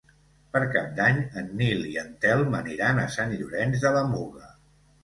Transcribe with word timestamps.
Per 0.55 0.61
Cap 0.75 0.87
d'Any 0.99 1.19
en 1.41 1.51
Nil 1.61 1.85
i 1.91 1.93
en 2.05 2.09
Telm 2.27 2.59
aniran 2.63 3.05
a 3.05 3.09
Sant 3.19 3.39
Llorenç 3.43 3.87
de 3.87 3.95
la 4.01 4.05
Muga. 4.17 4.53